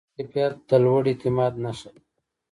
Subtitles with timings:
[0.07, 2.01] ښه کیفیت د لوړ اعتماد نښه ده.